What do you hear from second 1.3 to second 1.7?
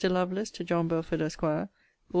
AUG.